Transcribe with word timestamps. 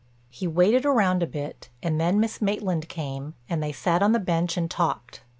He 0.31 0.47
waited 0.47 0.83
round 0.83 1.21
a 1.21 1.27
bit 1.27 1.69
and 1.83 2.01
then 2.01 2.19
Miss 2.19 2.41
Maitland 2.41 2.89
came 2.89 3.35
and 3.47 3.61
they 3.61 3.71
sat 3.71 4.01
on 4.01 4.13
the 4.13 4.19
bench 4.19 4.57
and 4.57 4.67
talked. 4.67 5.21